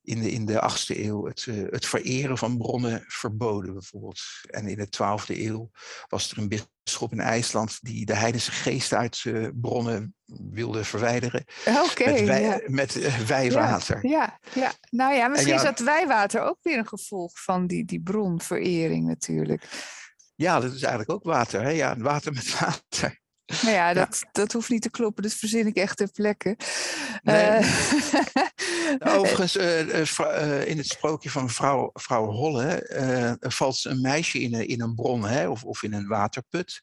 [0.05, 4.21] in de, in de 8e eeuw het, eh, het vereren van bronnen verboden, bijvoorbeeld.
[4.49, 5.71] En in de 12e eeuw
[6.07, 10.15] was er een bisschop in IJsland die de heidense geesten uit uh, bronnen
[10.51, 11.45] wilde verwijderen.
[11.65, 12.11] Oké.
[12.11, 12.61] met, wij, ja.
[12.65, 14.07] met uh, wijwater.
[14.07, 17.85] Ja, ja, nou ja, misschien ja, is dat wijwater ook weer een gevolg van die,
[17.85, 19.63] die bronverering natuurlijk.
[20.35, 21.61] Ja, dat is eigenlijk ook water.
[21.61, 21.69] Hè?
[21.69, 23.23] Ja, water met water.
[23.45, 24.29] Nou ja, dat, ja.
[24.31, 25.23] dat hoeft niet te kloppen.
[25.23, 26.57] Dat verzin ik echt ter plekke.
[27.21, 27.59] Nee.
[27.59, 27.65] Uh,
[29.17, 34.67] Overigens, uh, uh, in het sprookje van vrouw, vrouw Holle valt een meisje in een,
[34.67, 36.81] in een bron hè, of, of in een waterput.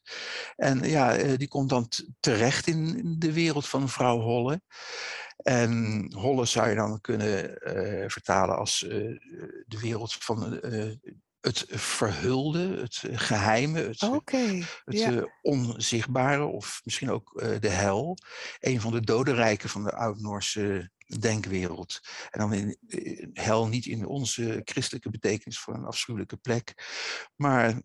[0.55, 1.87] En ja, die komt dan
[2.19, 4.61] terecht in de wereld van vrouw Holle.
[5.37, 7.57] En Holle zou je dan kunnen
[8.11, 8.79] vertalen als
[9.65, 10.59] de wereld van
[11.43, 15.11] het verhulde, het geheime, het, okay, het ja.
[15.11, 18.17] uh, onzichtbare of misschien ook uh, de hel.
[18.59, 21.99] Een van de dodenrijken van de Oud-Noorse denkwereld.
[22.29, 26.73] En dan in, in, hel niet in onze christelijke betekenis voor een afschuwelijke plek,
[27.35, 27.81] maar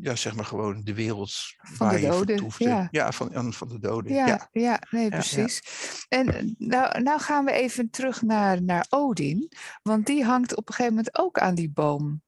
[0.00, 2.64] ja, zeg maar gewoon de wereld van waar de je doden, vertoefde.
[2.64, 2.88] Ja.
[2.90, 4.12] ja, van, van de doden.
[4.12, 4.82] Ja, Ja, ja.
[4.90, 5.62] nee, precies.
[6.08, 10.74] En nou, nou gaan we even terug naar, naar Odin, want die hangt op een
[10.74, 12.22] gegeven moment ook aan die boom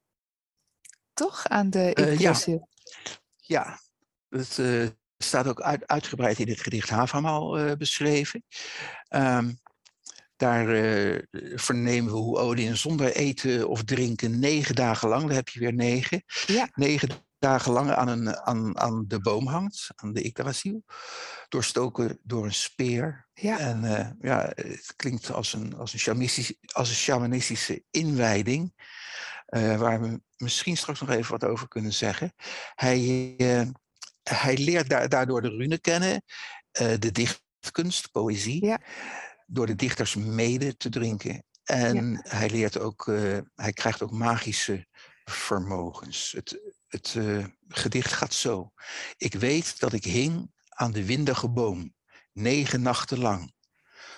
[1.15, 1.47] toch?
[1.49, 2.35] Aan de uh, ja.
[3.37, 3.79] ja,
[4.29, 8.45] het uh, staat ook uit, uitgebreid in het gedicht Havamaal uh, beschreven.
[9.09, 9.61] Um,
[10.37, 10.67] daar
[11.55, 15.75] vernemen we hoe Odin zonder eten of drinken negen dagen lang, daar heb je weer
[15.75, 16.69] negen, ja.
[16.75, 20.85] negen dagen lang aan, een, aan, aan de boom hangt, aan de Yggdrasil,
[21.49, 23.29] doorstoken door een speer.
[23.35, 23.59] Ja.
[23.59, 28.73] En ja, het klinkt als een, als een, shamanistische, als een shamanistische inwijding.
[29.57, 32.33] Uh, waar we misschien straks nog even wat over kunnen zeggen.
[32.75, 33.69] Hij, uh,
[34.23, 36.23] hij leert da daardoor de rune kennen,
[36.81, 38.81] uh, de dichtkunst, poëzie, ja.
[39.47, 41.45] door de dichters mede te drinken.
[41.65, 42.21] En Ja.
[42.23, 43.07] hij leert ook,
[43.55, 44.87] hij krijgt ook magische
[45.25, 46.33] vermogens.
[46.33, 47.17] Het, het
[47.69, 48.73] gedicht gaat zo.
[49.17, 51.95] Ik weet dat ik hing aan de windige boom,
[52.33, 53.53] negen nachten lang,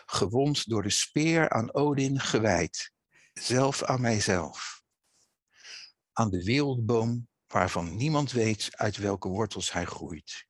[0.07, 2.93] gewond door de speer aan Odin gewijd,
[3.33, 4.83] zelf aan mijzelf
[6.15, 10.47] aan de wereldboom waarvan niemand weet uit welke wortels hij groeit.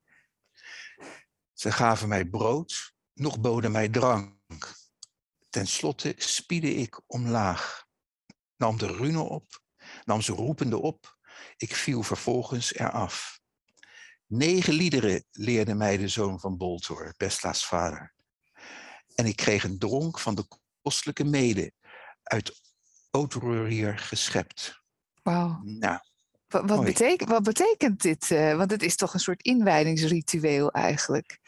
[1.53, 4.75] Ze gaven mij brood, nog boden mij drank.
[5.51, 7.87] Ten slotte spiedde ik omlaag,
[8.57, 9.63] nam de rune op,
[10.05, 11.19] nam ze roepende op,
[11.57, 13.41] ik viel vervolgens eraf.
[14.27, 18.15] Negen liederen leerde mij de zoon van Boltor, Bestla's vader.
[19.15, 20.47] En ik kreeg een dronk van de
[20.83, 21.73] kostelijke mede,
[22.23, 22.61] uit
[23.11, 24.84] Otrurier geschept.
[25.25, 25.61] Wauw.
[25.63, 25.99] Nou,
[26.49, 28.31] Wat, wat, betekent, wat betekent dit?
[28.31, 31.39] eh, want het is toch een soort inwijdingsritueel eigenlijk.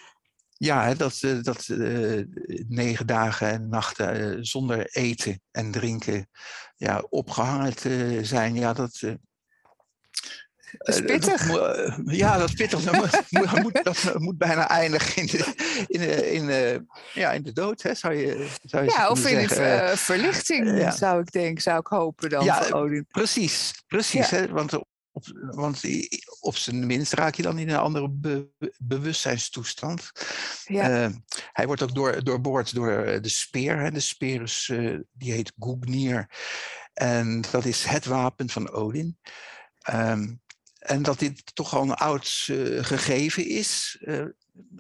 [0.59, 2.23] Ja, dat, dat eh,
[2.69, 6.29] negen dagen en nachten eh, zonder eten en drinken
[6.77, 9.03] ja, opgehangen te zijn, ja, dat.
[10.73, 11.49] Eh, Dat is pittig.
[11.51, 12.81] eh, ja, dat is pittig.
[13.31, 15.55] Dat moet, dat moet bijna eindigen in de,
[15.87, 19.27] in de, in de, ja, in de dood, hè, zou je, zou je Ja, of
[19.27, 19.49] in.
[19.49, 20.91] Eh, verlichting, ja.
[20.91, 23.07] zou ik denken, zou ik hopen dan Ja, voor Odin.
[23.09, 24.31] Precies, precies.
[24.31, 24.49] Hè?
[24.49, 24.85] Want, op,
[25.51, 25.81] want
[26.41, 28.49] op zijn minst raak je dan in een andere be-
[28.79, 30.11] bewustzijnstoestand.
[30.65, 31.13] Ja.
[31.53, 33.79] Hij wordt ook door, doorboord door de speer.
[33.79, 33.91] Hè?
[33.91, 34.73] De speer is,
[35.13, 36.31] die heet Gugnir.
[36.95, 39.19] En dat is het wapen van Odin.
[39.79, 40.35] Ehm,
[40.87, 43.99] en dat dit toch al een oud eh, gegeven is.
[44.01, 44.25] eh,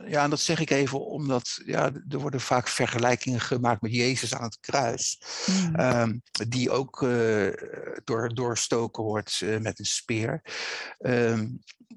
[0.06, 4.34] ja, en dat zeg ik even omdat ja, er worden vaak vergelijkingen gemaakt met Jezus
[4.34, 5.20] aan het kruis.
[5.46, 5.74] Mm.
[5.74, 7.48] Ehm, die ook eh,
[8.04, 10.42] door, doorstoken wordt met een speer.
[10.98, 11.48] Ehm,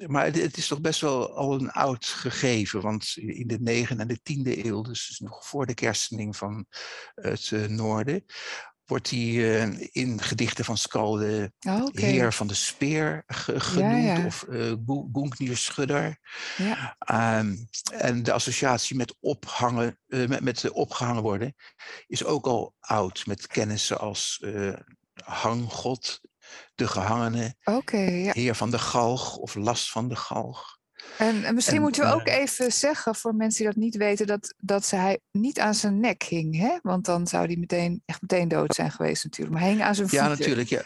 [0.07, 3.97] maar het, het is toch best wel al een oud gegeven, want in de 9e
[3.97, 6.65] en de 10e eeuw, dus nog voor de kerstening van
[7.15, 8.25] het noorden,
[8.89, 12.05] wordt die eh, in gedichten van Skalde Oh, Oké.
[12.05, 14.25] heer van de speer ge- genoemd, ja.
[14.25, 14.73] of uh,
[15.13, 16.17] Gungnir Schudder.
[16.57, 16.95] Ja.
[16.99, 17.55] Ehm,
[17.93, 21.55] en de associatie met ophangen, eh, met, met eh, opgehangen worden,
[22.07, 23.25] is ook al oud.
[23.25, 24.43] Met kennissen als
[25.23, 26.21] hanggod,
[26.75, 27.55] de gehangene,
[28.33, 30.78] heer van de galg of last van de galg.
[31.17, 33.95] En, en misschien En, moeten we ook eh, even zeggen voor mensen die dat niet
[33.95, 36.57] weten, dat, dat ze hij niet aan zijn nek hing.
[36.57, 36.77] Hè?
[36.81, 39.55] Want dan zou hij meteen, echt meteen dood zijn geweest natuurlijk.
[39.55, 40.37] Maar hij hing aan zijn Ja, voeten.
[40.37, 40.69] natuurlijk.
[40.69, 40.83] Ja,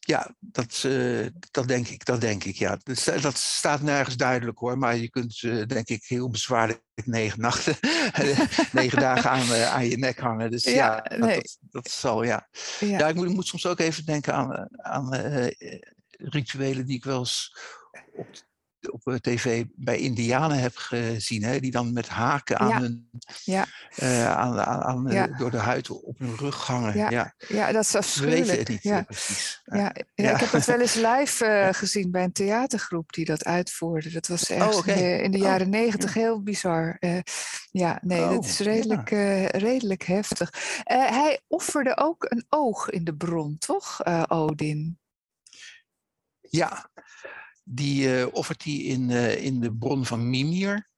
[0.00, 2.54] ja dat, eh, dat, denk ik, dat denk ik.
[2.56, 2.78] Ja.
[2.82, 4.78] Dat, dat staat nergens duidelijk hoor.
[4.78, 7.76] Maar je kunt, eh, denk ik, heel bezwaarlijk negen nachten,
[8.72, 10.50] negen dagen aan, aan je nek hangen.
[10.50, 11.34] Dus Ja, ja, dat, nee.
[11.34, 12.48] dat, dat zal ja.
[12.80, 12.98] Ja.
[12.98, 15.14] Ja, ik moet, ik moet soms ook even denken aan, aan
[16.10, 17.56] rituelen die ik wel eens
[18.12, 18.26] op
[18.88, 22.80] op eh, tv bij Indianen heb gezien, hè, die dan met haken aan Ja.
[22.80, 23.10] hun,
[23.44, 23.66] Ja.
[23.96, 25.26] eh, aan, aan, eh, Ja.
[25.26, 26.96] door de huid op hun rug hangen.
[26.96, 28.40] Ja, Ja, dat is We afschuwelijk.
[28.44, 29.02] weten het niet ja.
[29.02, 29.62] precies.
[30.14, 34.10] Ik heb het wel eens live gezien bij een theatergroep die dat uitvoerde.
[34.10, 34.92] Dat was ergens oké.
[34.92, 36.96] in de, in de Oh, jaren negentig heel bizar.
[37.70, 39.08] Ja, nee, dat Oh, is redelijk,
[39.56, 40.50] redelijk heftig.
[40.84, 44.98] Hij offerde ook een oog in de bron, toch, Odin?
[46.40, 46.90] Ja,
[47.72, 50.88] die eh, offert hij in, eh, in de bron van Mimir.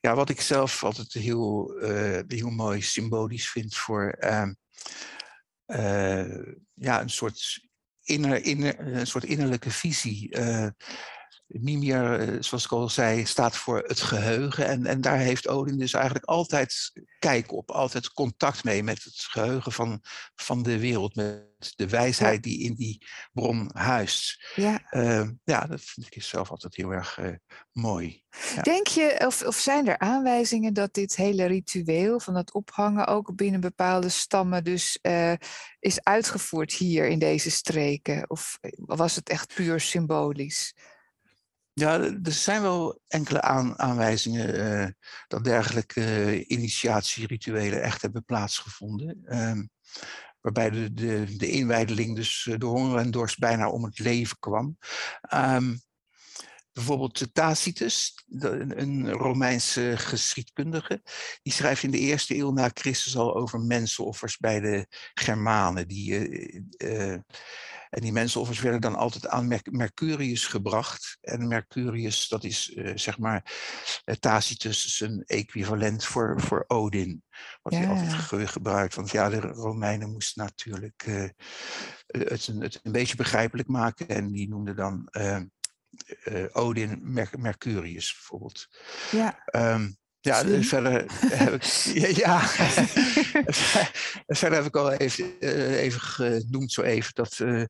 [0.00, 4.52] Ja, wat ik zelf altijd heel, eh, heel mooi symbolisch vind voor ehm,
[5.66, 7.68] eh, ja, een, soort
[8.02, 10.28] inner, inner, een soort innerlijke visie.
[11.60, 14.66] Mimir, eh, zoals ik al zei, staat voor het geheugen.
[14.66, 19.14] En, en daar heeft Odin dus eigenlijk altijd kijk op, altijd contact mee met het
[19.14, 20.00] geheugen van,
[20.34, 24.52] van de wereld, met de wijsheid die in die bron huist.
[24.54, 24.90] Ja.
[24.90, 27.28] Eh, ja, dat vind ik zelf altijd heel erg eh,
[27.72, 28.22] mooi.
[28.54, 28.62] Ja.
[28.62, 33.36] Denk je, of, of zijn er aanwijzingen dat dit hele ritueel van het ophangen ook
[33.36, 34.98] binnen bepaalde stammen dus
[35.78, 38.30] is uitgevoerd hier in deze streken?
[38.30, 40.74] Of was het echt puur symbolisch?
[41.74, 44.88] Ja, er zijn wel enkele aan, aanwijzingen eh,
[45.28, 49.20] dat dergelijke eh, initiatierituelen echt hebben plaatsgevonden.
[49.24, 49.66] Ehm,
[50.40, 54.38] waarbij de, de, de inwijdeling dus eh, door honger en dorst bijna om het leven
[54.38, 54.78] kwam.
[55.20, 55.76] Ehm,
[56.74, 61.02] bijvoorbeeld de Tacitus, een- Romeinse geschiedkundige,
[61.42, 65.88] die schrijft in de eerste eeuw na Christus al over mensenoffers bij de Germanen.
[65.88, 67.20] Die, eh, eh,
[67.90, 71.18] en die mensenoffers werden dan altijd aan Merc- Mercurius gebracht.
[71.20, 73.52] En Mercurius, dat is eh, zeg maar
[74.04, 77.22] eh, Tacitus een equivalent voor, voor Odin.
[77.62, 78.12] Wat hij altijd
[78.50, 78.94] gebruikt.
[78.94, 81.28] Want ja, de Romeinen moesten natuurlijk eh,
[82.06, 84.08] het, een, het een beetje begrijpelijk maken.
[84.08, 85.42] En die noemden dan eh, eh,
[86.52, 88.68] Odin Mer- Mercurius bijvoorbeeld.
[89.10, 89.88] Ja, Ehm,
[90.20, 91.64] ja, verder heb ik.
[92.24, 92.40] Ja,
[94.40, 97.62] verder heb ik al even, eh, even genoemd, zo even, dat, eh,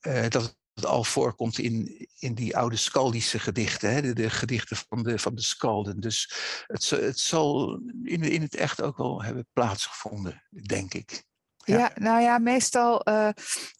[0.00, 4.76] eh, dat het al voorkomt in, in die oude Skaldische gedichten, hè, de, de gedichten
[4.76, 6.00] van de, van de Skalden.
[6.00, 6.32] Dus
[6.66, 11.24] het, het zal in, in het echt ook wel hebben plaatsgevonden, denk ik.
[11.64, 11.78] Ja.
[11.78, 11.90] Ja.
[11.94, 13.28] nou ja, meestal eh,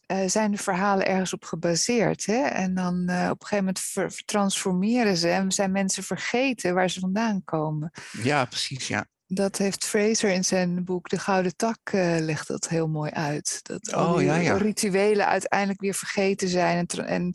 [0.06, 2.26] eh, zijn de verhalen ergens op gebaseerd.
[2.26, 2.42] Hè?
[2.42, 6.90] En dan eh, op een gegeven moment ver- transformeren ze en zijn mensen vergeten waar
[6.90, 7.90] ze vandaan komen.
[8.22, 9.06] Ja, precies, ja.
[9.26, 13.60] Dat heeft Fraser in zijn boek De Gouden Tak legt dat heel mooi uit.
[13.62, 14.56] Dat al Oh, die ja, ja.
[14.56, 17.34] rituelen uiteindelijk weer vergeten zijn en, en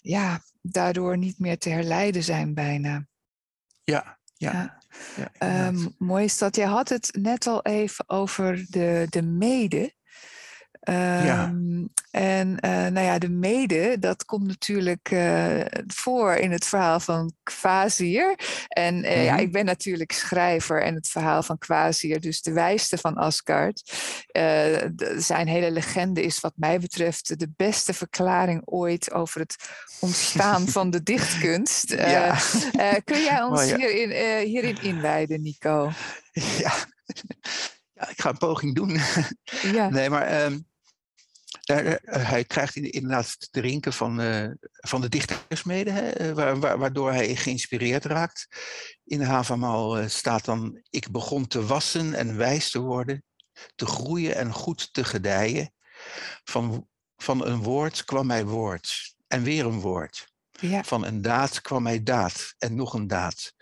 [0.00, 3.06] ja, daardoor niet meer te herleiden zijn bijna.
[3.84, 4.52] Ja, ja.
[4.52, 4.82] Ja.
[5.16, 5.30] Ja.
[5.38, 6.56] Ehm, mooi is dat.
[6.56, 9.92] Je had het net al even over de, de mede.
[10.84, 17.00] Ehm, En eh, nou ja, de mede, dat komt natuurlijk eh, voor in het verhaal
[17.00, 18.34] van Kvasir.
[18.68, 19.42] En eh, ja, Mhm.
[19.42, 23.92] ik ben natuurlijk schrijver en het verhaal van Kvasir, dus de wijste van Asgard.
[25.16, 29.56] zijn hele legende is wat mij betreft de beste verklaring ooit over het
[30.00, 31.90] ontstaan van de dichtkunst.
[31.90, 32.38] Ja.
[33.04, 33.76] kun jij ons ja.
[33.76, 34.10] hierin,
[34.46, 35.90] hierin inwijden, Nico?
[36.32, 36.72] ja.
[37.94, 39.00] ja, ik ga een poging doen.
[39.72, 40.58] Ja, Nee, maar ehm,
[41.64, 46.32] daar, eh, hij krijgt in- inderdaad het drinken van, eh, van de dichtersmede, hè, eh,
[46.32, 48.46] wa- wa- waardoor hij geïnspireerd raakt.
[49.04, 53.24] In de Havamaal eh, staat dan, ik begon te wassen en wijs te worden,
[53.74, 55.72] te groeien en goed te gedijen.
[56.44, 60.32] Van, van een woord kwam mij woord en weer een woord.
[60.60, 63.52] ja, Van een daad kwam mij daad en nog een daad.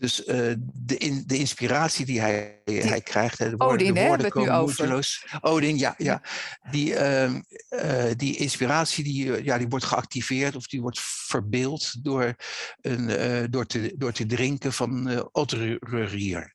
[0.00, 4.06] Dus eh, de, in, de inspiratie die hij, hij krijgt, hè, de woorden, Odin, de
[4.06, 4.64] woorden komen over.
[4.64, 5.26] moeiteloos.
[5.40, 6.22] Odin, ja, ja.
[6.70, 12.04] Die, ehm, eh, die inspiratie die, eh, ja, die wordt geactiveerd of die wordt verbeeld
[12.04, 12.34] door,
[12.80, 16.54] een, door, te, door te drinken van uh, Otrurier.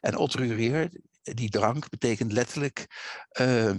[0.00, 0.90] En Otrurier,
[1.22, 2.86] die drank, betekent letterlijk
[3.28, 3.72] eh,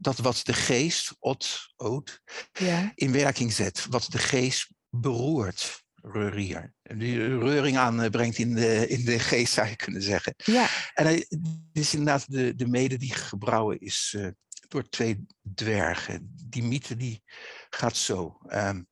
[0.00, 2.92] dat wat de geest, ot, oot, ja.
[2.94, 5.81] in werking zet, wat de geest beroert.
[6.02, 6.74] Reurier.
[6.82, 10.34] Die reuring aanbrengt in de, in de geest, zou je kunnen zeggen.
[10.36, 10.68] ja.
[10.94, 11.26] En hij,
[11.72, 14.28] dit is inderdaad de, de mede die gebrouwen is eh,
[14.68, 16.34] door twee dwergen.
[16.48, 17.22] Die mythe die
[17.70, 18.38] gaat zo.
[18.46, 18.82] Ehm,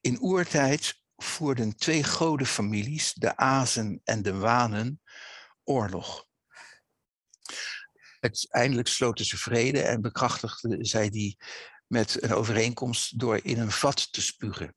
[0.00, 5.00] in oertijd voerden twee godenfamilies, de Azen en de Wanen,
[5.64, 6.26] oorlog.
[8.20, 11.36] Uiteindelijk sloten ze vrede en bekrachtigden zij die
[11.86, 14.74] met een overeenkomst door in een vat te spugen.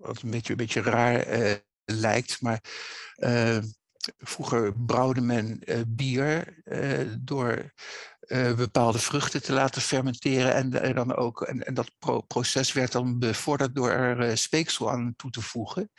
[0.00, 2.60] Wat een beetje, een beetje raar eh, lijkt, maar
[3.14, 3.58] eh,
[4.18, 6.62] vroeger brouwde men eh, bier
[7.18, 7.72] door
[8.56, 10.54] bepaalde vruchten te laten fermenteren.
[10.54, 11.90] En, dan ook, en, en dat
[12.26, 15.90] proces werd dan bevorderd door er speeksel aan toe te voegen.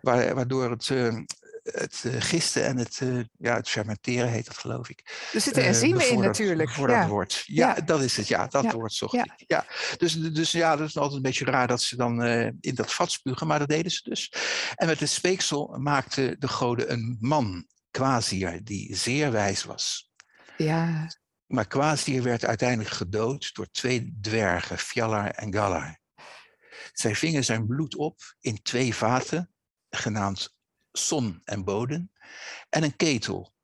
[0.00, 0.90] waardoor het,
[1.72, 3.00] het gisten en het,
[3.38, 5.28] ja, het fermenteren heet dat geloof ik.
[5.32, 6.70] Er zitten enzymen in natuurlijk.
[6.70, 7.08] Ja.
[7.08, 7.42] Wordt.
[7.46, 8.28] Ja, ja, dat is het.
[8.28, 8.72] Ja, dat ja.
[8.72, 9.24] woord zocht ja.
[9.36, 9.44] ik.
[9.46, 9.66] Ja.
[9.96, 12.22] Dus, dus ja, dat is altijd een beetje raar dat ze dan
[12.60, 14.32] in dat vat spugen, maar dat deden ze dus.
[14.74, 20.10] En met het speeksel maakte de goden een man, Quasir, die zeer wijs was.
[20.56, 21.10] Ja.
[21.46, 25.98] Maar Quasir werd uiteindelijk gedood door twee dwergen, Fjallar en Gallar.
[26.92, 29.50] Zij vingen zijn bloed op in twee vaten,
[29.90, 30.56] genaamd
[31.06, 32.12] Son en Boden,
[32.68, 33.54] en een ketel,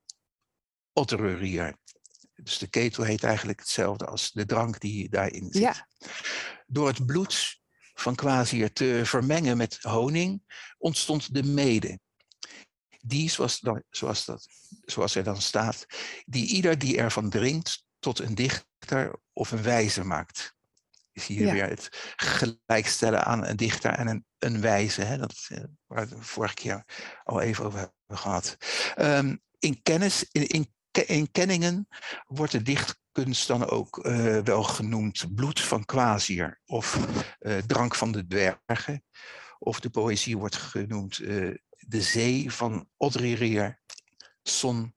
[0.93, 1.77] Otterurier.
[2.35, 5.63] Dus de ketel heet eigenlijk hetzelfde als de drank die daarin zit.
[5.63, 5.89] Ja.
[6.67, 7.61] Door het bloed
[7.95, 10.43] van Quasir te vermengen met honing
[10.79, 11.99] ontstond de mede
[13.07, 14.49] die, zoals, dan, zoals, dat,
[14.85, 15.87] zoals er dan staat,
[16.27, 20.55] die ieder die ervan drinkt tot een dichter of een wijze maakt.
[21.15, 25.65] Is hier weer het gelijkstellen aan een dichter en een, een wijze, hè, dat, eh,
[25.87, 26.85] waar we vorige keer
[27.25, 28.57] al even over hebben gehad.
[28.99, 30.75] Um, in kennis, in, in,
[31.07, 31.89] in kenningen
[32.27, 36.99] wordt de dichtkunst dan ook uh, wel genoemd bloed van Quasir of
[37.41, 39.05] uh, drank van de dwergen.
[39.59, 43.81] Of de poëzie wordt genoemd uh, de zee van Odririer,
[44.43, 44.95] zon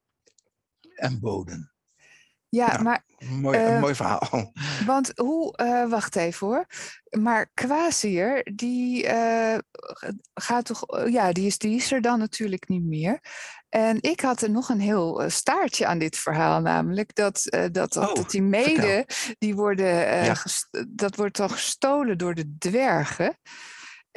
[0.95, 1.71] en bodem.
[2.49, 3.05] Ja, maar...
[3.29, 4.51] Mooi, uh, een mooi verhaal.
[4.85, 5.59] Want hoe...
[5.61, 6.65] Uh, wacht even hoor.
[7.19, 9.57] Maar Quasir, die uh,
[10.33, 11.07] gaat toch...
[11.09, 13.19] ja, die is, die is er dan natuurlijk niet meer.
[13.69, 17.97] En ik had er nog een heel staartje aan dit verhaal, namelijk dat, dat, dat,
[17.97, 20.35] oh, dat die mede, die worden, ja.
[20.87, 23.37] dat wordt dan gestolen door de dwergen.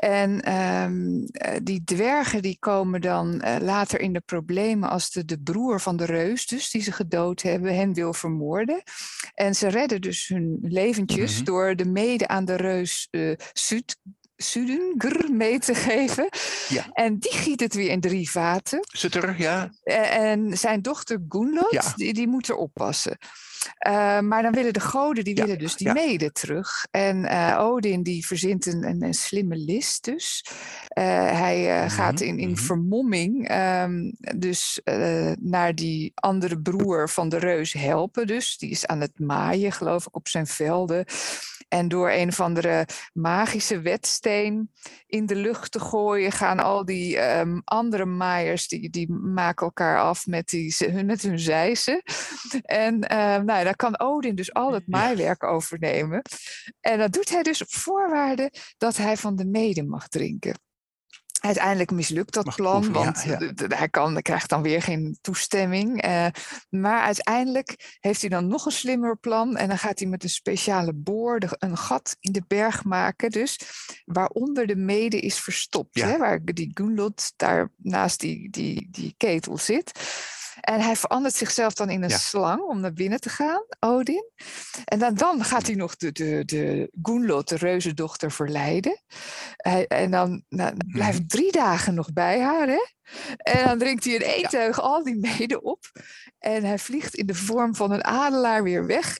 [0.01, 1.27] En um,
[1.63, 5.97] die dwergen die komen dan uh, later in de problemen als de, de broer van
[5.97, 8.83] de reus, dus die ze gedood hebben, hen wil vermoorden.
[9.35, 11.45] En ze redden dus hun leventjes mm -hmm.
[11.45, 13.97] door de mede aan de reus uh, Sud,
[14.43, 16.29] Sudengr mee te geven.
[16.69, 16.87] Ja.
[16.93, 18.79] En die giet het weer in drie vaten.
[18.83, 19.71] Sutter, ja.
[19.85, 21.93] En zijn dochter Gunlot, ja.
[21.97, 23.19] die, die moet er oppassen.
[23.87, 25.93] Uh, maar dan willen de goden, die ja, willen dus die ja.
[25.93, 26.87] mede terug.
[26.91, 30.45] En uh, Odin die verzint een, een, een slimme list dus.
[30.99, 31.05] Uh,
[31.41, 32.65] hij mm -hmm, gaat in, in mm -hmm.
[32.65, 34.81] vermomming um, dus
[35.41, 38.59] naar die andere broer van de reus helpen dus.
[38.59, 41.05] Die is aan het maaien geloof ik op zijn velden.
[41.71, 44.71] En door een of andere magische wetsteen
[45.07, 50.01] in de lucht te gooien, gaan al die um, andere maaiers, die, die maken elkaar
[50.01, 52.03] af met, die, met hun zijzen.
[52.63, 56.23] En uh, nou, daar kan Odin dus al het maaiwerk overnemen.
[56.81, 60.59] En dat doet hij dus op voorwaarde dat hij van de mede mag drinken.
[61.41, 63.77] Uiteindelijk mislukt dat Mag plan, proeven, want ja, ja.
[63.77, 66.07] hij kan, krijgt dan weer geen toestemming.
[66.07, 66.27] Uh,
[66.71, 69.57] maar uiteindelijk heeft hij dan nog een slimmer plan.
[69.57, 73.31] En dan gaat hij met een speciale boor de, een gat in de berg maken.
[73.31, 73.59] Dus
[74.05, 75.99] waaronder de mede is verstopt.
[75.99, 76.07] Ja.
[76.07, 79.93] Hè, waar die Gunlot daar naast die, die, die ketel zit.
[80.61, 82.19] En hij verandert zichzelf dan in een ja.
[82.19, 84.31] slang om naar binnen te gaan, Odin.
[84.85, 89.03] En dan, dan gaat hij nog de, de, de Gunlot, de reuzendochter, verleiden.
[89.57, 92.69] Hij, en dan nou, blijft drie dagen nog bij haar.
[92.69, 92.87] Hè?
[93.37, 94.83] En dan drinkt hij in één teug ja.
[94.83, 95.85] al die mede op.
[96.39, 99.19] En hij vliegt in de vorm van een adelaar weer weg.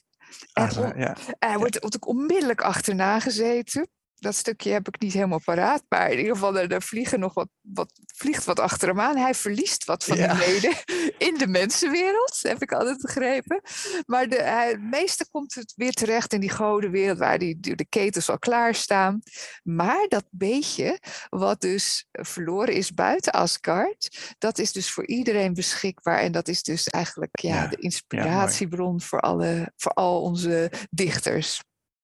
[0.53, 1.15] En, Adelaar, ja.
[1.39, 3.89] hij wordt onmiddellijk achterna gezeten
[4.21, 5.83] dat stukje heb ik niet helemaal paraat.
[5.89, 9.17] Maar in ieder geval, er, er vliegen nog wat, wat, vliegt wat achter hem aan.
[9.17, 10.33] Hij verliest wat van ja.
[10.33, 10.73] die mede
[11.27, 13.61] in de mensenwereld, heb ik altijd begrepen.
[14.05, 17.85] Maar de, hij, het meeste komt het weer terecht in die godenwereld, waar die, de
[17.89, 19.21] ketens al klaarstaan.
[19.63, 20.99] Maar dat beetje,
[21.29, 26.19] wat dus verloren is buiten Asgard, dat is dus voor iedereen beschikbaar.
[26.19, 27.67] En dat is dus eigenlijk ja, ja.
[27.67, 31.61] de inspiratiebron ja, voor, alle, voor al onze dichters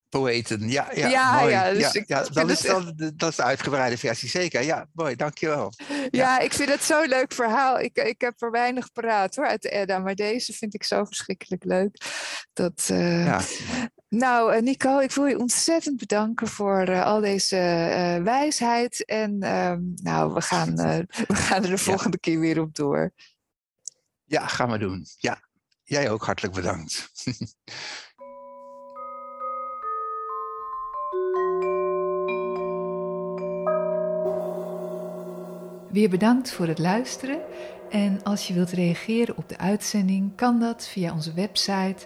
[0.09, 0.69] poëten.
[0.69, 1.51] Ja, ja, ja, mooi.
[1.51, 4.63] ja, dus ja, ja dat, is, dat, dat is de uitgebreide versie, zeker.
[4.63, 5.73] Ja, mooi, dankjewel.
[5.87, 7.79] Ja, ja ik vind het zo'n leuk verhaal.
[7.79, 11.05] Ik, ik heb er weinig paraat hoor, uit de Edda, maar deze vind ik zo
[11.05, 11.97] verschrikkelijk leuk.
[12.53, 13.41] Dat, uh, ja.
[14.09, 19.05] Nou, Nico, ik wil je ontzettend bedanken voor uh, al deze uh, wijsheid.
[19.05, 20.75] En uh, nou, we gaan,
[21.27, 23.11] we gaan er de volgende keer weer op door.
[24.23, 25.05] Ja, gaan we doen.
[25.17, 25.41] Ja,
[25.83, 27.09] jij ook hartelijk bedankt.
[35.97, 37.39] Weer bedankt voor het luisteren.
[37.89, 42.05] En als je wilt reageren op de uitzending, kan dat via onze website,